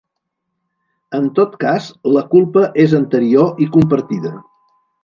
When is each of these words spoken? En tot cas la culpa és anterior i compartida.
En 1.17 1.27
tot 1.41 1.53
cas 1.65 1.91
la 2.17 2.25
culpa 2.35 2.67
és 2.87 2.99
anterior 3.03 3.65
i 3.67 3.71
compartida. 3.79 4.35